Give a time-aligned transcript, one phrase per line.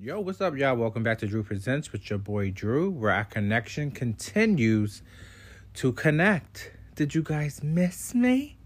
[0.00, 0.74] Yo, what's up, y'all?
[0.74, 5.02] Welcome back to Drew Presents with your boy Drew, where our connection continues
[5.74, 6.72] to connect.
[6.96, 8.56] Did you guys miss me?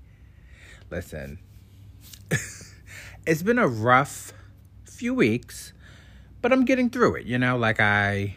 [0.88, 1.40] Listen,
[3.26, 4.32] it's been a rough
[4.84, 5.74] few weeks,
[6.40, 7.26] but I'm getting through it.
[7.26, 8.36] You know, like I,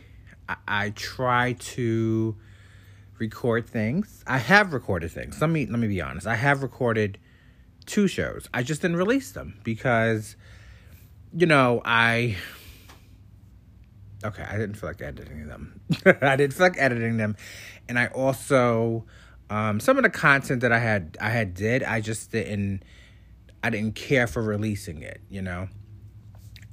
[0.50, 2.36] I, I try to
[3.18, 4.24] record things.
[4.28, 5.40] I have recorded things.
[5.40, 6.28] Let me let me be honest.
[6.28, 7.18] I have recorded
[7.86, 8.50] two shows.
[8.54, 10.36] I just didn't release them because,
[11.34, 12.36] you know, I
[14.24, 15.82] okay, I didn't feel like editing them.
[16.22, 17.36] I didn't feel like editing them,
[17.88, 19.06] and I also
[19.50, 22.84] um, some of the content that I had I had did I just didn't
[23.64, 25.68] I didn't care for releasing it, you know,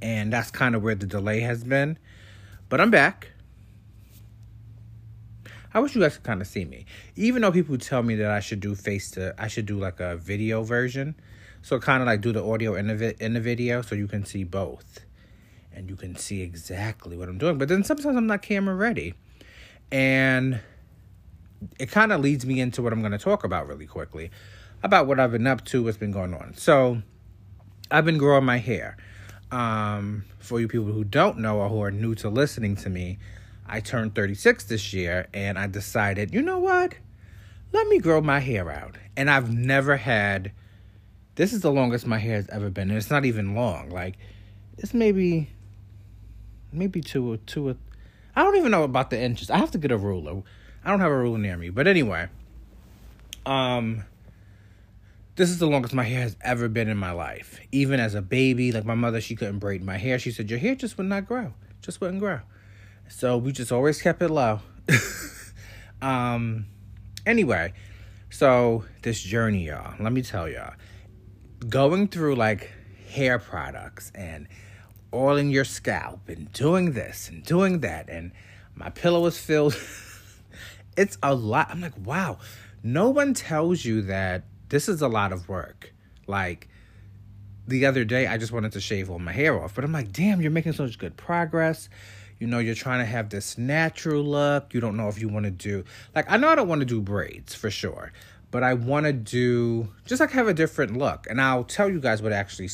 [0.03, 1.99] and that's kind of where the delay has been.
[2.69, 3.33] But I'm back.
[5.73, 6.87] I wish you guys could kind of see me.
[7.17, 10.01] Even though people tell me that I should do face to, I should do like
[10.01, 11.15] a video version,
[11.61, 14.07] so kind of like do the audio in the vi- in the video, so you
[14.07, 15.06] can see both
[15.77, 17.59] and you can see exactly what I'm doing.
[17.59, 19.15] But then sometimes I'm not camera ready.
[19.93, 20.61] And
[21.79, 24.31] it kind of leads me into what I'm going to talk about really quickly
[24.83, 26.55] about what I've been up to, what's been going on.
[26.55, 27.03] So,
[27.91, 28.97] I've been growing my hair.
[29.51, 33.19] Um, for you people who don't know or who are new to listening to me,
[33.67, 36.95] I turned 36 this year and I decided, you know what?
[37.73, 38.97] Let me grow my hair out.
[39.17, 40.53] And I've never had
[41.37, 43.91] this is the longest my hair has ever been, and it's not even long.
[43.91, 44.17] Like
[44.79, 45.49] it's maybe
[46.73, 47.77] maybe two or two or
[48.35, 49.51] I don't even know about the inches.
[49.51, 50.43] I have to get a ruler.
[50.85, 51.71] I don't have a ruler near me.
[51.71, 52.29] But anyway,
[53.45, 54.05] um
[55.37, 57.61] this is the longest my hair has ever been in my life.
[57.71, 60.19] Even as a baby, like my mother, she couldn't braid my hair.
[60.19, 61.53] She said, Your hair just would not grow.
[61.83, 62.41] Just wouldn't grow.
[63.09, 64.61] So we just always kept it low.
[66.03, 66.67] um
[67.25, 67.73] anyway,
[68.31, 70.75] so this journey, y'all, let me tell y'all.
[71.69, 72.71] Going through like
[73.09, 74.47] hair products and
[75.17, 78.09] oiling your scalp and doing this and doing that.
[78.09, 78.33] And
[78.75, 79.77] my pillow is filled.
[80.97, 81.71] It's a lot.
[81.71, 82.39] I'm like wow.
[82.83, 85.93] No one tells you that this is a lot of work.
[86.27, 86.69] Like
[87.69, 90.13] the other day i just wanted to shave all my hair off but i'm like
[90.13, 91.89] damn you're making such good progress.
[92.39, 94.75] You know you're trying to have this natural look.
[94.75, 95.85] You don't know if you want to do
[96.15, 98.13] like i know i don't want to do braids for sure
[98.51, 101.27] but i want to do just like have a different look.
[101.29, 102.69] And i'll tell you guys what actually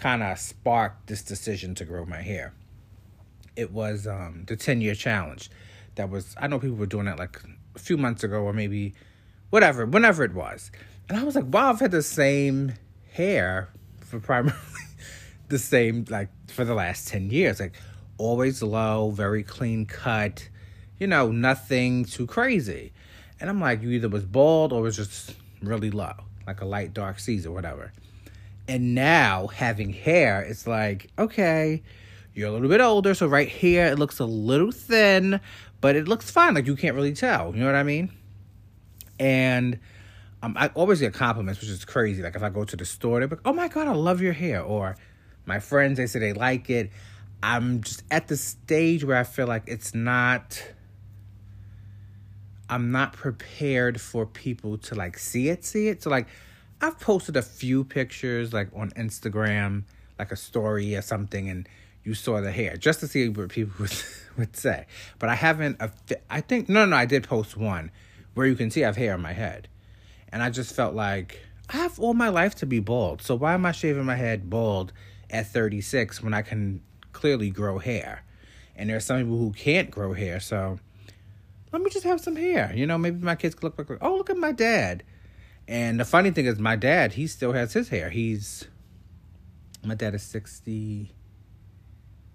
[0.00, 2.54] kind of sparked this decision to grow my hair.
[3.54, 5.50] It was um, the 10 year challenge.
[5.96, 7.40] That was, I know people were doing that like
[7.74, 8.94] a few months ago or maybe
[9.50, 10.70] whatever, whenever it was.
[11.08, 12.72] And I was like, wow, I've had the same
[13.12, 13.68] hair
[14.00, 14.56] for primarily
[15.48, 17.60] the same, like for the last 10 years.
[17.60, 17.74] Like
[18.16, 20.48] always low, very clean cut,
[20.98, 22.92] you know, nothing too crazy.
[23.38, 26.14] And I'm like, you either was bald or was just really low,
[26.46, 27.92] like a light dark Caesar, whatever.
[28.70, 31.82] And now having hair, it's like, okay,
[32.34, 35.40] you're a little bit older, so right here it looks a little thin,
[35.80, 36.54] but it looks fine.
[36.54, 37.52] Like you can't really tell.
[37.52, 38.12] You know what I mean?
[39.18, 39.80] And
[40.40, 42.22] um, I always get compliments, which is crazy.
[42.22, 44.34] Like if I go to the store, they're like, "Oh my god, I love your
[44.34, 44.96] hair," or
[45.46, 46.92] my friends they say they like it.
[47.42, 50.62] I'm just at the stage where I feel like it's not.
[52.68, 56.04] I'm not prepared for people to like see it, see it.
[56.04, 56.28] So like
[56.80, 59.84] I've posted a few pictures like on Instagram,
[60.18, 61.68] like a story or something, and
[62.04, 63.92] you saw the hair just to see what people would,
[64.38, 64.86] would say.
[65.18, 65.80] But I haven't.
[66.30, 67.90] I think no, no, I did post one
[68.34, 69.68] where you can see I have hair on my head,
[70.30, 73.22] and I just felt like I have all my life to be bald.
[73.22, 74.92] So why am I shaving my head bald
[75.28, 78.24] at 36 when I can clearly grow hair?
[78.74, 80.78] And there's some people who can't grow hair, so
[81.72, 82.72] let me just have some hair.
[82.74, 85.02] You know, maybe my kids could look like, oh, look at my dad
[85.70, 88.10] and the funny thing is, my dad, he still has his hair.
[88.10, 88.66] He's,
[89.84, 91.14] my dad is 60.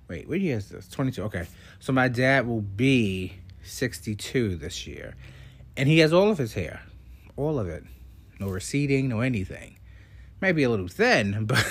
[0.07, 0.87] Wait, what year is this?
[0.87, 1.23] 22.
[1.23, 1.45] Okay.
[1.81, 5.15] So my dad will be 62 this year.
[5.75, 6.83] And he has all of his hair.
[7.35, 7.83] All of it.
[8.39, 9.79] No receding, no anything.
[10.39, 11.67] Maybe a little thin, but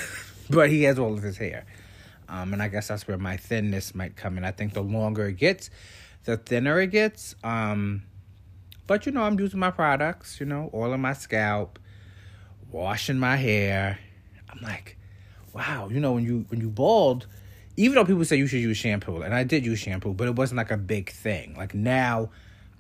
[0.51, 1.65] but he has all of his hair.
[2.29, 4.45] Um, and I guess that's where my thinness might come in.
[4.45, 5.71] I think the longer it gets,
[6.25, 7.35] the thinner it gets.
[7.43, 8.03] Um,
[8.87, 11.79] but you know, I'm using my products, you know, oiling my scalp,
[12.71, 13.99] washing my hair.
[14.51, 14.97] I'm like,
[15.53, 17.27] wow, you know, when you when you bald,
[17.77, 20.37] even though people say you should use shampoo, and I did use shampoo, but it
[20.37, 21.55] wasn't like a big thing.
[21.57, 22.31] Like now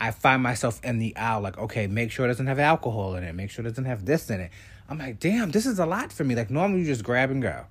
[0.00, 3.24] I find myself in the aisle, like, okay, make sure it doesn't have alcohol in
[3.24, 4.50] it, make sure it doesn't have this in it.
[4.88, 6.34] I'm like, damn, this is a lot for me.
[6.34, 7.64] Like normally you just grab and go.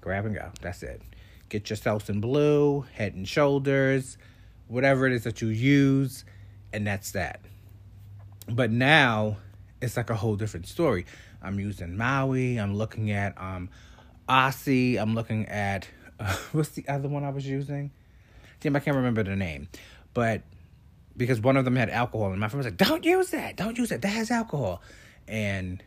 [0.00, 0.50] Grab and go.
[0.60, 1.02] That's it.
[1.48, 4.18] Get yourself some blue, head and shoulders,
[4.68, 6.24] whatever it is that you use,
[6.72, 7.40] and that's that.
[8.50, 9.36] But now
[9.80, 11.06] it's like a whole different story.
[11.42, 12.58] I'm using Maui.
[12.58, 13.70] I'm looking at um,
[14.28, 14.98] Aussie.
[14.98, 15.88] I'm looking at
[16.18, 17.90] uh, what's the other one I was using?
[18.60, 19.68] Damn, I can't remember the name,
[20.12, 20.42] but
[21.16, 23.56] because one of them had alcohol, and my friend was like, "Don't use that.
[23.56, 24.02] Don't use it.
[24.02, 24.82] That has alcohol,"
[25.26, 25.82] and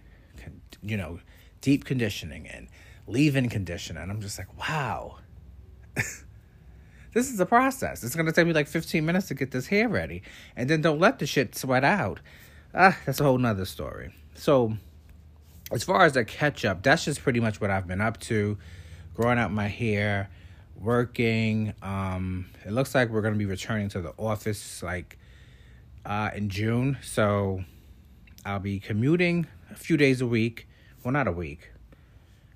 [0.81, 1.19] you know,
[1.61, 2.67] deep conditioning and
[3.07, 4.03] leave-in conditioning.
[4.03, 5.17] And I'm just like, wow.
[5.95, 8.03] this is a process.
[8.03, 10.23] It's gonna take me like 15 minutes to get this hair ready,
[10.55, 12.19] and then don't let the shit sweat out.
[12.75, 14.13] Ah, that's a whole nother story.
[14.33, 14.75] So,
[15.71, 18.57] as far as the catch up, that's just pretty much what I've been up to.
[19.13, 20.29] Growing out my hair,
[20.75, 21.73] working.
[21.83, 25.19] Um, it looks like we're gonna be returning to the office like
[26.03, 26.97] uh, in June.
[27.03, 27.63] So
[28.43, 30.67] I'll be commuting a few days a week.
[31.03, 31.69] Well, not a week.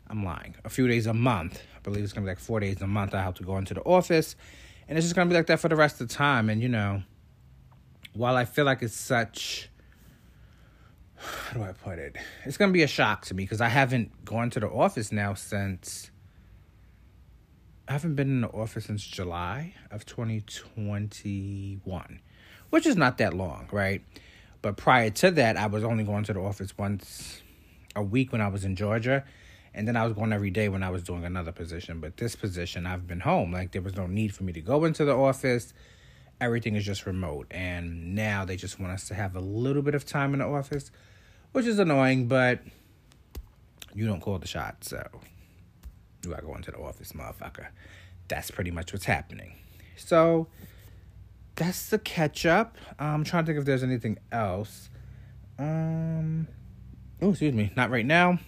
[0.07, 0.55] I'm lying.
[0.65, 1.61] A few days a month.
[1.75, 3.13] I believe it's gonna be like four days a month.
[3.13, 4.35] I have to go into the office,
[4.87, 6.49] and it's just gonna be like that for the rest of the time.
[6.49, 7.03] And you know,
[8.13, 9.69] while I feel like it's such
[11.49, 12.15] how do I put it?
[12.45, 15.33] It's gonna be a shock to me because I haven't gone to the office now
[15.33, 16.11] since
[17.87, 22.19] I haven't been in the office since July of 2021,
[22.69, 24.01] which is not that long, right?
[24.61, 27.41] But prior to that, I was only going to the office once
[27.95, 29.23] a week when I was in Georgia,
[29.73, 32.01] and then I was going every day when I was doing another position.
[32.01, 33.53] But this position, I've been home.
[33.53, 35.73] Like there was no need for me to go into the office.
[36.39, 39.95] Everything is just remote, and now they just want us to have a little bit
[39.95, 40.91] of time in the office,
[41.51, 42.27] which is annoying.
[42.27, 42.59] But
[43.95, 45.07] you don't call the shots, so
[46.23, 47.67] you gotta go into the office, motherfucker?
[48.27, 49.55] That's pretty much what's happening.
[49.95, 50.47] So
[51.55, 52.77] that's the catch up.
[52.99, 54.89] I'm trying to think if there's anything else.
[55.57, 56.47] Um,
[57.21, 58.39] oh, excuse me, not right now.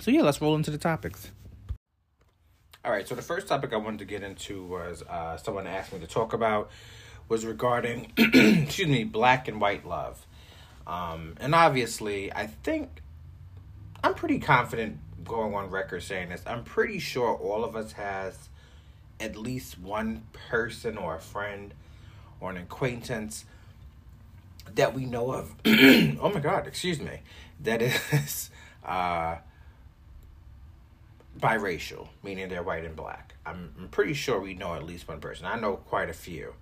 [0.00, 1.30] So yeah, let's roll into the topics.
[2.84, 5.94] All right, so the first topic I wanted to get into was uh, someone asked
[5.94, 6.70] me to talk about
[7.30, 10.26] was regarding, excuse me, black and white love.
[10.86, 13.00] Um, and obviously, I think
[14.02, 16.42] I'm pretty confident going on record saying this.
[16.46, 18.50] I'm pretty sure all of us has
[19.18, 21.72] at least one person or a friend
[22.38, 23.46] or an acquaintance
[24.74, 25.54] that we know of.
[25.64, 27.20] oh my God, excuse me.
[27.60, 28.50] That is
[28.84, 29.36] uh,
[31.38, 33.34] biracial, meaning they're white and black.
[33.46, 35.46] I'm, I'm pretty sure we know at least one person.
[35.46, 36.54] I know quite a few.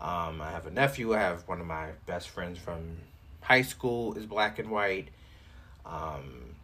[0.00, 1.14] Um, I have a nephew.
[1.14, 2.96] I have one of my best friends from
[3.40, 5.08] high school is black and white.
[5.86, 6.56] Um,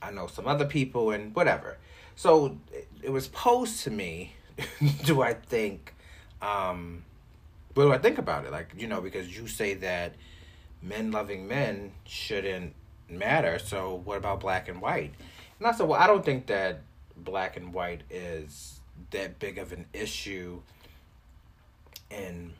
[0.00, 1.78] I know some other people and whatever.
[2.14, 4.34] So it, it was posed to me.
[5.04, 5.94] do I think?
[6.40, 7.04] Um,
[7.74, 8.52] what do I think about it?
[8.52, 10.14] Like you know, because you say that
[10.82, 12.74] men loving men shouldn't
[13.10, 13.58] matter.
[13.58, 15.14] So what about black and white?
[15.58, 16.80] And I well, I don't think that
[17.16, 18.80] black and white is
[19.10, 20.60] that big of an issue
[22.10, 22.52] in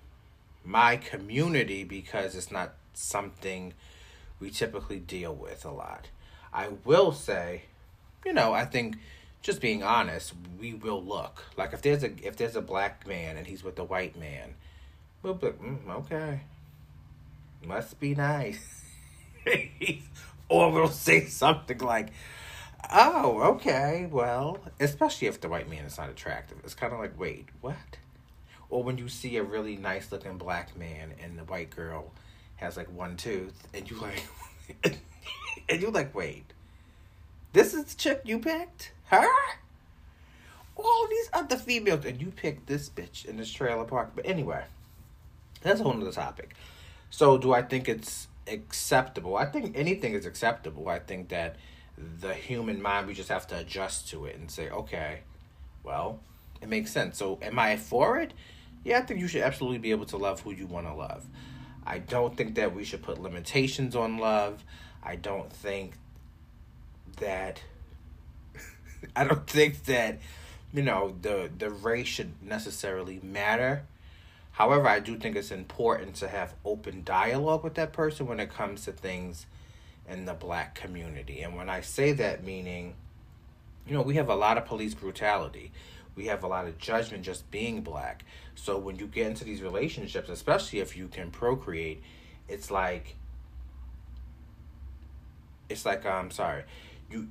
[0.64, 3.75] my community because it's not something
[4.40, 6.08] we typically deal with a lot.
[6.52, 7.62] I will say,
[8.25, 8.96] you know, I think
[9.42, 11.44] just being honest, we will look.
[11.56, 14.54] Like if there's a if there's a black man and he's with a white man,
[15.22, 16.40] we'll be mm, okay,
[17.64, 18.84] must be nice,
[20.49, 22.08] or we'll say something like,
[22.90, 26.58] "Oh, okay, well," especially if the white man is not attractive.
[26.64, 27.98] It's kind of like, wait, what?
[28.68, 32.12] Or when you see a really nice looking black man and the white girl
[32.56, 34.24] has like one tooth, and you like.
[35.68, 36.52] and you're like, wait,
[37.52, 38.92] this is the chick you picked?
[39.06, 39.28] Her?
[40.76, 44.12] All these other females, and you picked this bitch in this trailer park.
[44.14, 44.64] But anyway,
[45.62, 46.54] that's a whole other topic.
[47.08, 49.37] So, do I think it's acceptable?
[49.37, 50.88] I think anything is acceptable.
[50.88, 51.56] I think that
[51.96, 55.20] the human mind, we just have to adjust to it and say, okay,
[55.82, 56.20] well,
[56.60, 57.18] it makes sense.
[57.18, 58.32] So, am I for it?
[58.84, 61.26] Yeah, I think you should absolutely be able to love who you want to love.
[61.86, 64.64] I don't think that we should put limitations on love.
[65.02, 65.94] I don't think
[67.18, 67.62] that
[69.16, 70.18] I don't think that
[70.72, 73.84] you know the the race should necessarily matter.
[74.52, 78.52] However, I do think it's important to have open dialogue with that person when it
[78.52, 79.46] comes to things
[80.08, 81.42] in the black community.
[81.42, 82.94] And when I say that meaning
[83.86, 85.70] you know, we have a lot of police brutality.
[86.16, 88.25] We have a lot of judgment just being black.
[88.54, 92.02] So when you get into these relationships, especially if you can procreate,
[92.48, 93.16] it's like
[95.68, 96.62] it's like um sorry
[97.10, 97.28] you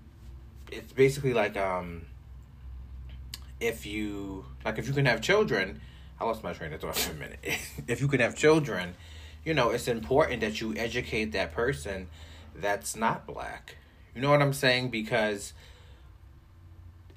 [0.70, 2.02] it's basically like um
[3.62, 5.80] if you like if you can have children
[6.20, 7.40] i lost my train of thought for a minute
[7.88, 8.94] if you can have children
[9.46, 12.08] you know it's important that you educate that person
[12.56, 13.76] that's not black
[14.14, 15.54] you know what i'm saying because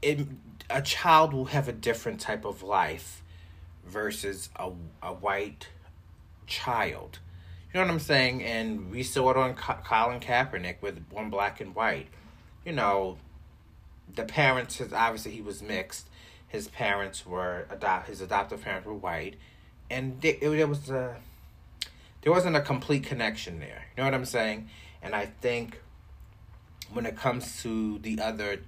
[0.02, 0.26] it
[0.70, 3.22] a child will have a different type of life
[3.86, 4.70] versus a,
[5.02, 5.68] a white
[6.46, 7.18] child
[7.72, 8.42] you know what I'm saying?
[8.42, 12.08] And we saw it on Colin Kaepernick with one black and white.
[12.64, 13.18] You know,
[14.14, 16.08] the parents, obviously he was mixed.
[16.48, 19.36] his parents were adopt his adoptive parents were white,
[19.90, 21.16] and it was a
[22.22, 23.84] there wasn't a complete connection there.
[23.96, 24.70] You know what I'm saying?
[25.02, 25.80] And I think
[26.92, 28.60] when it comes to the other,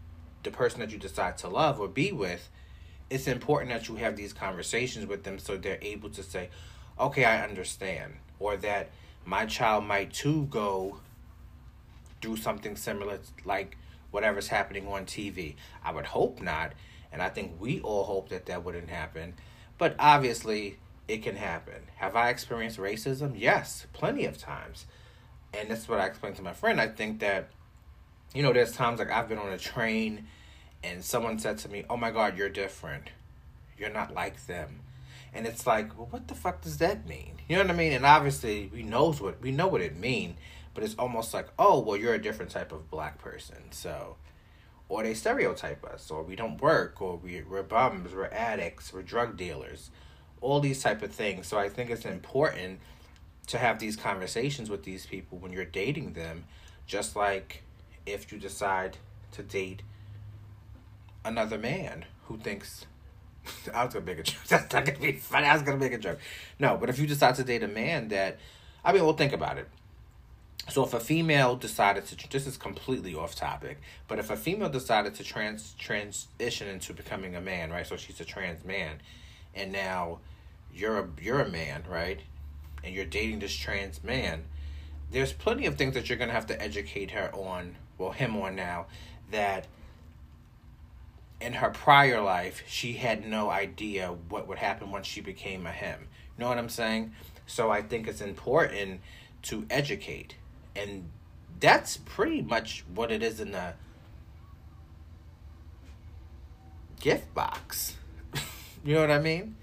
[0.43, 2.49] the person that you decide to love or be with,
[3.09, 6.51] it's important that you have these conversations with them so they're able to say,
[6.99, 8.15] okay, I understand.
[8.39, 8.91] Or that
[9.25, 11.01] my child might too go
[12.23, 13.77] through something similar, like
[14.11, 15.57] whatever's happening on TV.
[15.85, 16.73] I would hope not.
[17.13, 19.35] And I think we all hope that that wouldn't happen.
[19.79, 21.83] But obviously, it can happen.
[21.97, 23.33] Have I experienced racism?
[23.37, 24.87] Yes, plenty of times.
[25.53, 26.81] And that's what I explained to my friend.
[26.81, 27.49] I think that,
[28.35, 30.27] you know, there's times like I've been on a train
[30.83, 33.11] and someone said to me, Oh my God, you're different.
[33.79, 34.81] You're not like them.
[35.33, 37.41] And it's like, well, what the fuck does that mean?
[37.49, 37.93] You know what I mean?
[37.93, 40.37] And obviously, we knows what we know what it mean,
[40.75, 44.17] but it's almost like, oh, well, you're a different type of black person, so,
[44.89, 49.03] or they stereotype us, or we don't work, or we we're bums, we're addicts, we're
[49.03, 49.91] drug dealers,
[50.41, 51.47] all these type of things.
[51.47, 52.81] So I think it's important
[53.51, 56.45] to have these conversations with these people when you're dating them,
[56.87, 57.65] just like
[58.07, 58.97] if you decide
[59.33, 59.83] to date
[61.25, 62.87] another man who thinks
[63.75, 64.39] I was gonna make a joke.
[64.49, 65.47] That's not gonna be funny.
[65.47, 66.21] I was gonna make a joke.
[66.61, 68.39] No, but if you decide to date a man that,
[68.85, 69.69] I mean, we'll think about it.
[70.69, 74.69] So if a female decided to, this is completely off topic, but if a female
[74.69, 77.85] decided to trans transition into becoming a man, right?
[77.85, 79.01] So she's a trans man,
[79.57, 80.21] and now
[80.73, 82.21] you're a you're a man, right?
[82.83, 84.45] And you're dating this trans man.
[85.11, 88.55] There's plenty of things that you're gonna have to educate her on, well, him on
[88.55, 88.87] now,
[89.31, 89.67] that
[91.41, 95.73] in her prior life, she had no idea what would happen once she became a
[95.73, 96.09] him.
[96.37, 97.13] You know what I'm saying?
[97.47, 99.01] So I think it's important
[99.43, 100.37] to educate.
[100.77, 101.11] And
[101.59, 103.75] that's pretty much what it is in the
[107.01, 107.97] gift box.
[108.85, 109.57] you know what I mean?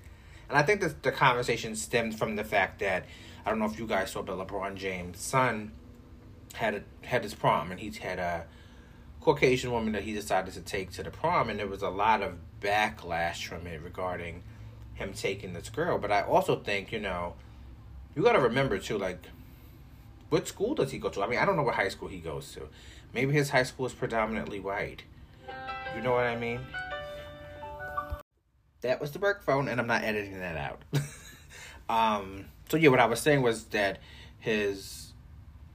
[0.50, 3.06] And I think that the conversation stemmed from the fact that
[3.46, 5.72] I don't know if you guys saw, but LeBron James' son
[6.54, 8.46] had a, had his prom, and he's had a
[9.22, 12.22] Caucasian woman that he decided to take to the prom, and there was a lot
[12.22, 14.44] of backlash from it regarding
[14.94, 15.98] him taking this girl.
[15.98, 17.36] But I also think, you know,
[18.16, 19.28] you got to remember too, like,
[20.30, 21.24] what school does he go to?
[21.24, 22.68] I mean, I don't know what high school he goes to.
[23.14, 25.04] Maybe his high school is predominantly white.
[25.96, 26.60] You know what I mean?
[28.88, 30.82] That was the work phone, and I'm not editing that out.
[31.90, 34.00] um, so yeah, what I was saying was that
[34.40, 35.12] his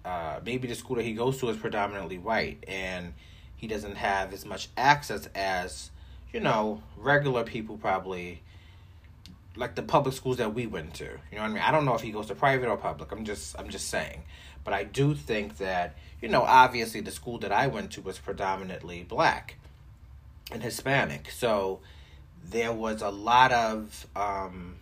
[0.02, 3.12] uh, maybe the school that he goes to is predominantly white, and
[3.54, 5.90] he doesn't have as much access as
[6.32, 8.40] you know regular people probably
[9.56, 11.04] like the public schools that we went to.
[11.04, 11.62] You know what I mean?
[11.62, 13.12] I don't know if he goes to private or public.
[13.12, 14.22] I'm just I'm just saying.
[14.64, 18.18] But I do think that, you know, obviously the school that I went to was
[18.18, 19.56] predominantly black
[20.50, 21.30] and Hispanic.
[21.30, 21.80] So
[22.50, 24.76] there was a lot of um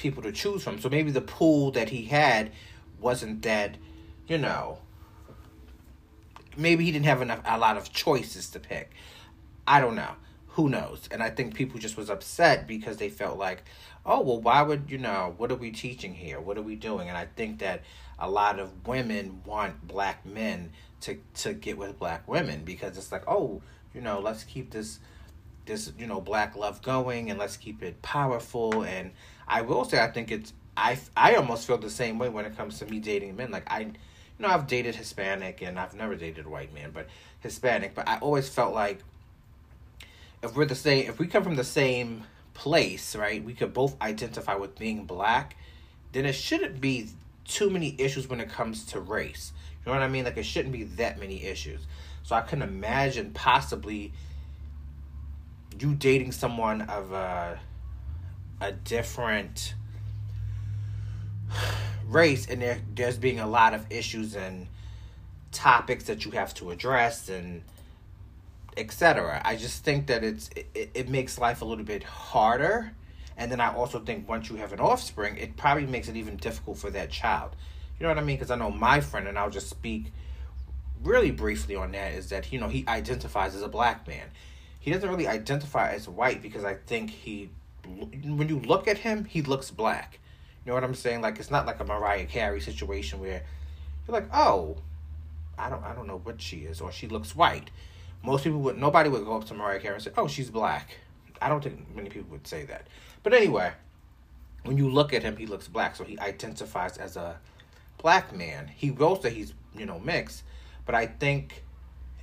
[0.00, 0.80] people to choose from.
[0.80, 2.52] So maybe the pool that he had
[3.00, 3.76] wasn't that,
[4.26, 4.78] you know,
[6.56, 8.90] maybe he didn't have enough a lot of choices to pick.
[9.66, 10.12] I don't know.
[10.54, 11.08] Who knows?
[11.12, 13.62] And I think people just was upset because they felt like,
[14.04, 15.34] oh well, why would you know?
[15.36, 16.40] What are we teaching here?
[16.40, 17.08] What are we doing?
[17.08, 17.82] And I think that
[18.18, 23.12] a lot of women want black men to to get with black women because it's
[23.12, 23.62] like, oh,
[23.94, 24.98] you know, let's keep this
[25.70, 28.82] this you know black love going and let's keep it powerful.
[28.82, 29.12] And
[29.46, 32.56] I will say, I think it's I I almost feel the same way when it
[32.56, 33.50] comes to me dating men.
[33.50, 33.94] Like I you
[34.46, 37.06] know, I've dated Hispanic and I've never dated a white man, but
[37.40, 37.94] Hispanic.
[37.94, 39.00] But I always felt like
[40.42, 42.24] if we're the same, if we come from the same
[42.54, 45.56] place, right, we could both identify with being black,
[46.12, 47.08] then it shouldn't be
[47.44, 49.52] too many issues when it comes to race.
[49.84, 50.24] You know what I mean?
[50.24, 51.80] Like it shouldn't be that many issues.
[52.22, 54.12] So I couldn't imagine possibly
[55.80, 57.58] you dating someone of a
[58.60, 59.74] a different
[62.06, 64.66] race and there there's being a lot of issues and
[65.52, 67.62] topics that you have to address and
[68.76, 69.40] etc.
[69.44, 72.92] I just think that it's it, it makes life a little bit harder.
[73.36, 76.36] And then I also think once you have an offspring, it probably makes it even
[76.36, 77.56] difficult for that child.
[77.98, 78.36] You know what I mean?
[78.36, 80.12] Because I know my friend, and I'll just speak
[81.02, 84.26] really briefly on that, is that, you know, he identifies as a black man.
[84.80, 87.50] He doesn't really identify as white because I think he,
[87.86, 90.18] when you look at him, he looks black.
[90.64, 91.20] You know what I'm saying?
[91.20, 93.42] Like it's not like a Mariah Carey situation where
[94.06, 94.76] you're like, oh,
[95.58, 97.70] I don't I don't know what she is or she looks white.
[98.22, 100.96] Most people would nobody would go up to Mariah Carey and say, oh, she's black.
[101.40, 102.86] I don't think many people would say that.
[103.22, 103.72] But anyway,
[104.64, 107.38] when you look at him, he looks black, so he identifies as a
[107.98, 108.68] black man.
[108.68, 110.42] He goes that he's you know mixed,
[110.84, 111.64] but I think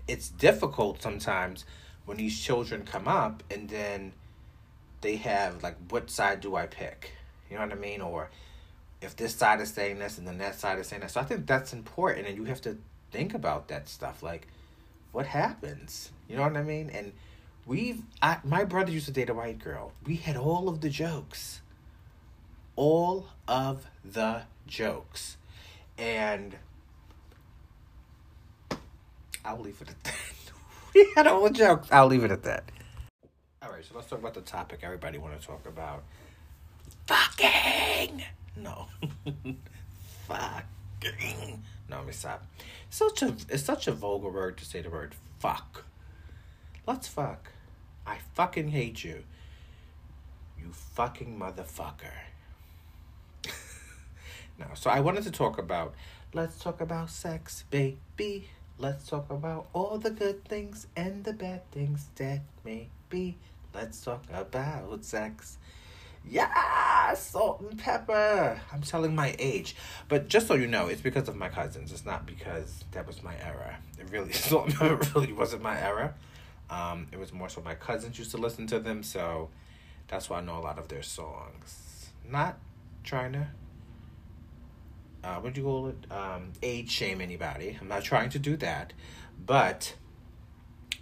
[0.07, 1.65] it's difficult sometimes
[2.07, 4.13] when these children come up and then
[5.01, 7.11] they have like what side do I pick?
[7.49, 8.01] You know what I mean?
[8.01, 8.29] Or
[9.01, 11.11] if this side is saying this and then that side is saying that.
[11.11, 12.77] So I think that's important and you have to
[13.11, 14.23] think about that stuff.
[14.23, 14.47] Like
[15.11, 16.11] what happens?
[16.29, 16.89] You know what I mean?
[16.89, 17.11] And
[17.65, 19.91] we've I, my brother used to date a white girl.
[20.05, 21.59] We had all of the jokes.
[22.77, 25.35] All of the jokes.
[25.97, 26.55] And
[29.43, 30.36] I'll leave it at that.
[30.97, 31.87] We had the jokes.
[31.91, 32.63] I'll leave it at that.
[33.61, 36.03] All right, so let's talk about the topic everybody want to talk about.
[37.05, 38.23] Fucking.
[38.55, 38.87] No.
[40.27, 41.63] Fucking.
[41.89, 42.45] No, let me stop.
[42.89, 45.85] Such a it's such a vulgar word to say the word fuck.
[46.87, 47.51] Let's fuck.
[48.05, 49.23] I fucking hate you.
[50.59, 52.17] You fucking motherfucker.
[54.59, 55.93] no, so I wanted to talk about
[56.33, 58.49] let's talk about sex, baby.
[58.79, 63.35] Let's talk about all the good things and the bad things that may be.
[63.73, 65.57] Let's talk about sex.
[66.29, 68.59] Yeah, Salt-N-Pepa.
[68.71, 69.75] I'm telling my age.
[70.07, 71.91] But just so you know, it's because of my cousins.
[71.91, 73.77] It's not because that was my era.
[73.97, 76.13] It really Salt-N-Pepa really wasn't my era.
[76.69, 79.49] Um, it was more so my cousins used to listen to them, so
[80.07, 82.11] that's why I know a lot of their songs.
[82.29, 82.59] Not
[83.03, 83.47] trying to
[85.23, 86.11] uh, what do you call it?
[86.11, 87.77] Um, age shame anybody.
[87.79, 88.93] I'm not trying to do that,
[89.45, 89.95] but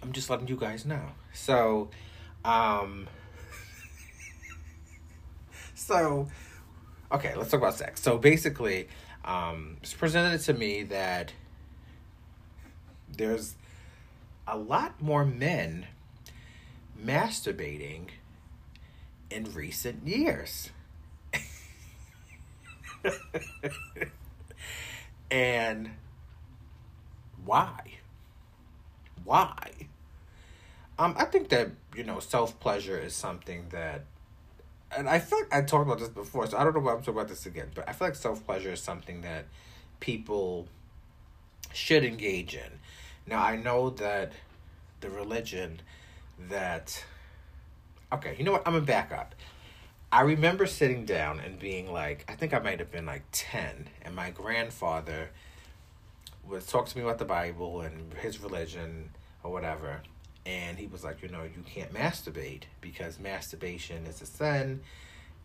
[0.02, 1.02] I'm just letting you guys know.
[1.32, 1.90] So,
[2.44, 3.08] um,
[5.74, 6.28] so,
[7.12, 8.00] okay, let's talk about sex.
[8.02, 8.88] So basically,
[9.24, 11.32] um, it's presented to me that
[13.16, 13.56] there's
[14.46, 15.86] a lot more men
[17.04, 18.08] masturbating
[19.30, 20.70] in recent years.
[25.30, 25.90] and
[27.44, 27.80] why?
[29.24, 29.70] Why?
[30.98, 34.04] Um, I think that, you know, self pleasure is something that
[34.96, 36.98] and I feel like I talked about this before, so I don't know why I'm
[36.98, 39.46] talking about this again, but I feel like self pleasure is something that
[40.00, 40.68] people
[41.72, 42.80] should engage in.
[43.26, 44.32] Now I know that
[45.00, 45.80] the religion
[46.48, 47.04] that
[48.12, 48.62] okay, you know what?
[48.66, 49.34] I'm gonna back up.
[50.12, 53.88] I remember sitting down and being like, I think I might have been like 10,
[54.02, 55.30] and my grandfather
[56.44, 59.10] would talk to me about the Bible and his religion
[59.42, 60.02] or whatever.
[60.44, 64.80] And he was like, you know, you can't masturbate because masturbation is a sin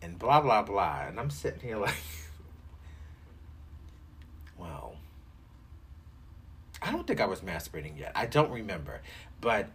[0.00, 1.06] and blah, blah, blah.
[1.08, 1.94] And I'm sitting here like,
[4.56, 4.94] well,
[6.80, 8.12] I don't think I was masturbating yet.
[8.14, 9.02] I don't remember.
[9.40, 9.70] But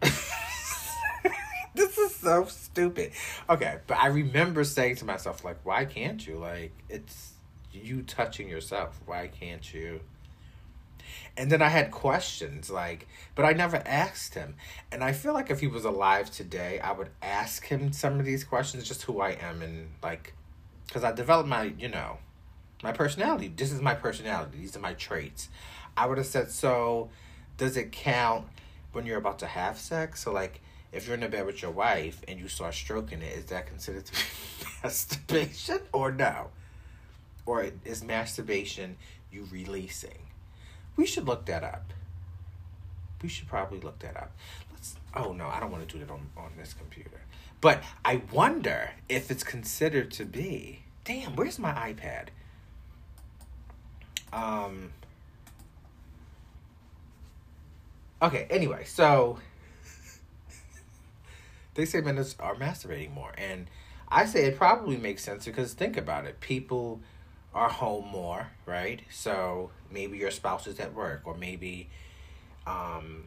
[0.00, 3.12] this is so stupid.
[3.48, 6.36] Okay, but I remember saying to myself, like, why can't you?
[6.38, 7.34] Like, it's
[7.72, 9.00] you touching yourself.
[9.06, 10.00] Why can't you?
[11.36, 14.56] And then I had questions, like, but I never asked him.
[14.90, 18.26] And I feel like if he was alive today, I would ask him some of
[18.26, 20.34] these questions, just who I am, and like,
[20.86, 22.18] because I developed my, you know,
[22.82, 23.52] my personality.
[23.54, 24.58] This is my personality.
[24.58, 25.48] These are my traits.
[25.96, 27.10] I would have said, so
[27.56, 28.46] does it count
[28.92, 30.22] when you're about to have sex?
[30.24, 30.60] So, like,
[30.96, 33.66] if you're in a bed with your wife and you start stroking it, is that
[33.66, 34.18] considered to be
[34.82, 36.48] masturbation or no?
[37.44, 38.96] Or is masturbation
[39.30, 40.18] you releasing?
[40.96, 41.92] We should look that up.
[43.22, 44.32] We should probably look that up.
[44.72, 47.20] Let's oh no, I don't want to do that on, on this computer.
[47.60, 50.80] But I wonder if it's considered to be.
[51.04, 52.28] Damn, where's my iPad?
[54.32, 54.92] Um
[58.22, 59.38] Okay, anyway, so
[61.76, 63.32] they say men are masturbating more.
[63.38, 63.68] And
[64.08, 66.40] I say it probably makes sense because think about it.
[66.40, 67.00] People
[67.54, 69.00] are home more, right?
[69.10, 71.88] So maybe your spouse is at work, or maybe
[72.66, 73.24] um,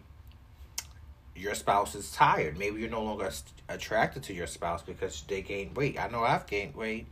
[1.36, 2.58] your spouse is tired.
[2.58, 3.32] Maybe you're no longer
[3.70, 6.00] attracted to your spouse because they gained weight.
[6.00, 7.08] I know I've gained weight.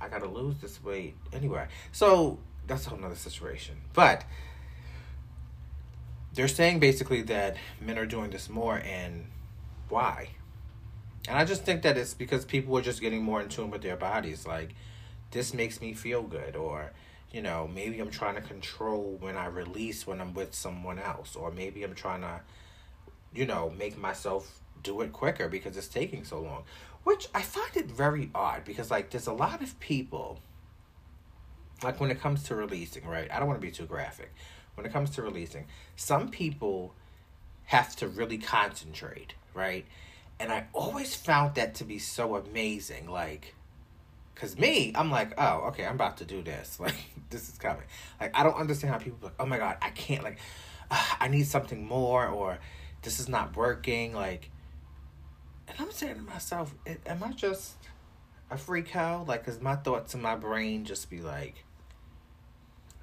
[0.00, 1.66] I gotta lose this weight anyway.
[1.92, 3.76] So that's a whole nother situation.
[3.94, 4.24] But
[6.34, 9.26] they're saying basically that men are doing this more and
[9.88, 10.28] why?
[11.28, 13.82] And I just think that it's because people are just getting more in tune with
[13.82, 14.46] their bodies.
[14.46, 14.74] Like,
[15.30, 16.56] this makes me feel good.
[16.56, 16.92] Or,
[17.30, 21.36] you know, maybe I'm trying to control when I release when I'm with someone else.
[21.36, 22.40] Or maybe I'm trying to,
[23.34, 26.64] you know, make myself do it quicker because it's taking so long.
[27.04, 30.40] Which I find it very odd because, like, there's a lot of people,
[31.82, 33.30] like, when it comes to releasing, right?
[33.30, 34.32] I don't want to be too graphic.
[34.76, 36.94] When it comes to releasing, some people
[37.64, 39.84] have to really concentrate, right?
[40.40, 43.08] And I always found that to be so amazing.
[43.08, 43.54] Like,
[44.34, 46.78] cause me, I'm like, oh, okay, I'm about to do this.
[46.80, 46.94] Like,
[47.30, 47.82] this is coming.
[48.20, 50.22] Like, I don't understand how people like, oh my god, I can't.
[50.22, 50.38] Like,
[50.90, 52.58] uh, I need something more, or
[53.02, 54.14] this is not working.
[54.14, 54.50] Like,
[55.66, 56.74] and I'm saying to myself,
[57.06, 57.74] am I just
[58.50, 59.26] a freak out?
[59.26, 61.64] Like, cause my thoughts in my brain just be like,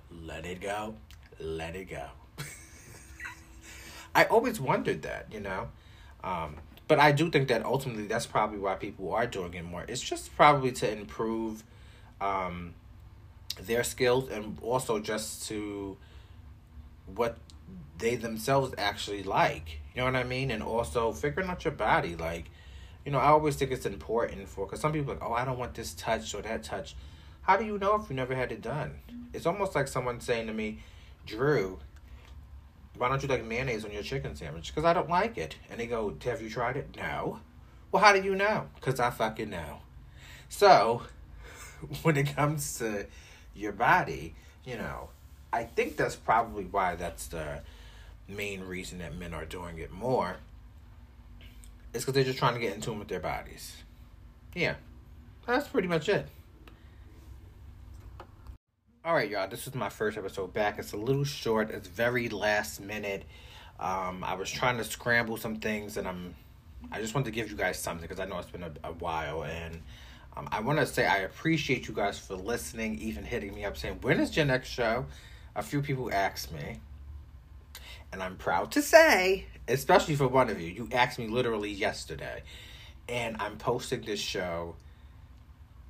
[0.10, 0.96] let it go,
[1.40, 2.06] let it go.
[4.16, 5.68] I always wondered that, you know.
[6.24, 6.56] Um,
[6.88, 9.86] but I do think that ultimately that's probably why people are doing it more.
[9.88, 11.64] It's just probably to improve
[12.22, 12.74] um,
[13.60, 15.98] their skills and also just to
[17.14, 17.38] what
[17.98, 19.80] they themselves actually like.
[19.94, 20.52] You know what I mean?
[20.52, 22.16] And also figuring out your body.
[22.16, 22.52] Like,
[23.06, 25.58] you know, I always think it's important for, because some people like, oh, I don't
[25.58, 26.96] want this touch or that touch.
[27.44, 28.96] How do you know if you never had it done?
[29.34, 30.80] It's almost like someone saying to me,
[31.26, 31.80] Drew,
[32.98, 34.74] why don't you like mayonnaise on your chicken sandwich?
[34.74, 35.56] Because I don't like it.
[35.70, 36.96] And they go, have you tried it?
[36.96, 37.40] No.
[37.92, 38.68] Well, how do you know?
[38.76, 39.80] Because I fucking know.
[40.50, 41.04] So,
[42.04, 43.08] when it comes to
[43.56, 45.10] your body, you know,
[45.52, 47.62] I think that's probably why that's the
[48.28, 50.38] main reason that men are doing it more.
[51.94, 53.78] It's because they're just trying to get in tune with their bodies.
[54.54, 54.76] Yeah,
[55.48, 56.28] that's pretty much it.
[59.06, 59.48] All right, y'all.
[59.48, 60.80] This is my first episode back.
[60.80, 61.70] It's a little short.
[61.70, 63.24] It's very last minute.
[63.80, 66.34] Um, I was trying to scramble some things, and I'm.
[66.92, 68.94] I just wanted to give you guys something because I know it's been a, a
[68.94, 69.80] while, and
[70.36, 73.78] um, I want to say I appreciate you guys for listening, even hitting me up
[73.78, 75.06] saying, "When is your next show?"
[75.56, 76.80] A few people asked me,
[78.12, 82.42] and I'm proud to say, especially for one of you, you asked me literally yesterday,
[83.08, 84.78] and I'm posting this show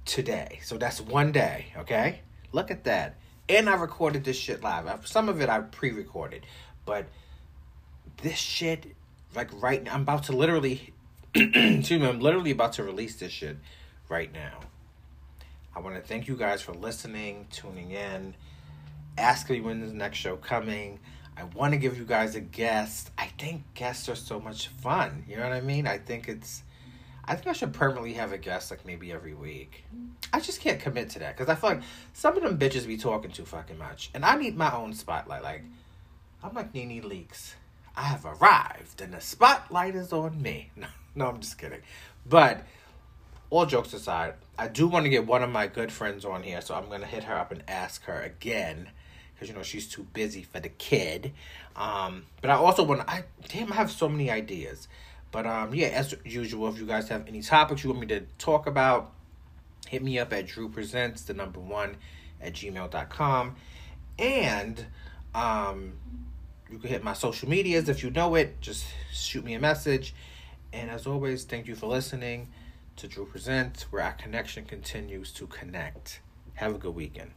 [0.03, 0.59] today.
[0.63, 2.19] So that's one day, okay?
[2.55, 3.17] Look at that.
[3.49, 5.05] And I recorded this shit live.
[5.05, 6.45] Some of it I pre recorded.
[6.85, 7.05] But
[8.23, 8.95] this shit,
[9.35, 10.93] like right now, I'm about to literally,
[11.35, 13.57] excuse me, I'm literally about to release this shit
[14.07, 14.61] right now.
[15.75, 18.35] I want to thank you guys for listening, tuning in,
[19.17, 21.01] asking me when the next show coming.
[21.35, 23.11] I want to give you guys a guest.
[23.17, 25.25] I think guests are so much fun.
[25.27, 25.87] You know what I mean?
[25.87, 26.63] I think it's
[27.27, 29.83] I think I should permanently have a guest like maybe every week.
[30.31, 31.81] I just can't commit to that because I feel like
[32.13, 35.43] some of them bitches be talking too fucking much, and I need my own spotlight.
[35.43, 35.63] Like
[36.43, 37.53] I'm like Nene Leakes.
[37.97, 40.71] I have arrived, and the spotlight is on me.
[40.77, 41.81] No, no, I'm just kidding.
[42.25, 42.65] But
[43.49, 46.59] all jokes aside, I do want to get one of my good friends on here,
[46.59, 48.89] so I'm gonna hit her up and ask her again
[49.33, 51.33] because you know she's too busy for the kid.
[51.75, 54.87] Um, but I also want I damn I have so many ideas.
[55.35, 58.21] But um, yeah, as usual, if you guys have any topics you want me to
[58.37, 59.11] talk about,
[59.85, 61.97] hit me up at Drew Presents, the number one,
[62.39, 63.57] at gmail.com.
[64.17, 64.85] And
[65.33, 65.91] um,
[66.71, 68.61] you can hit my social medias if you know it.
[68.61, 70.15] Just shoot me a message.
[70.71, 72.47] And as always, thank you for listening
[72.95, 76.21] to Drew Presents, where our connection continues to connect.
[76.53, 77.31] Have a good weekend.